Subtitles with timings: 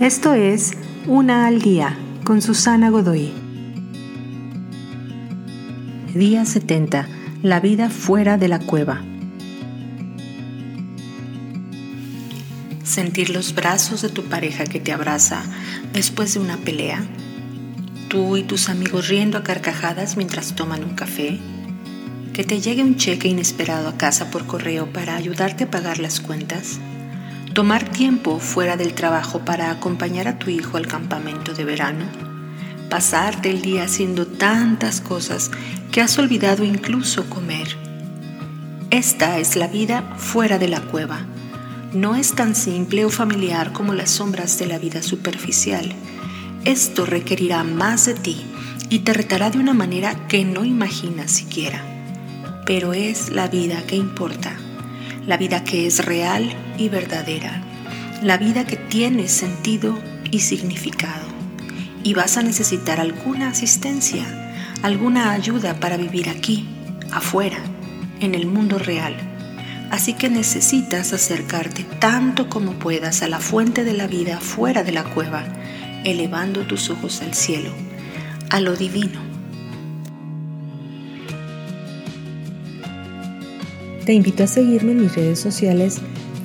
[0.00, 0.72] Esto es
[1.06, 3.32] Una al Día con Susana Godoy.
[6.12, 7.08] Día 70.
[7.42, 9.02] La vida fuera de la cueva.
[12.84, 15.42] Sentir los brazos de tu pareja que te abraza
[15.94, 17.02] después de una pelea.
[18.08, 21.38] Tú y tus amigos riendo a carcajadas mientras toman un café.
[22.34, 26.20] Que te llegue un cheque inesperado a casa por correo para ayudarte a pagar las
[26.20, 26.80] cuentas
[27.56, 32.04] Tomar tiempo fuera del trabajo para acompañar a tu hijo al campamento de verano.
[32.90, 35.50] Pasarte el día haciendo tantas cosas
[35.90, 37.66] que has olvidado incluso comer.
[38.90, 41.24] Esta es la vida fuera de la cueva.
[41.94, 45.94] No es tan simple o familiar como las sombras de la vida superficial.
[46.66, 48.44] Esto requerirá más de ti
[48.90, 51.80] y te retará de una manera que no imaginas siquiera.
[52.66, 54.58] Pero es la vida que importa
[55.26, 57.62] la vida que es real y verdadera,
[58.22, 59.98] la vida que tiene sentido
[60.30, 61.26] y significado.
[62.02, 64.24] Y vas a necesitar alguna asistencia,
[64.82, 66.68] alguna ayuda para vivir aquí,
[67.12, 67.58] afuera,
[68.20, 69.16] en el mundo real.
[69.90, 74.92] Así que necesitas acercarte tanto como puedas a la fuente de la vida fuera de
[74.92, 75.44] la cueva,
[76.04, 77.72] elevando tus ojos al cielo,
[78.50, 79.26] a lo divino
[84.06, 85.98] Te invito a seguirme en mis redes sociales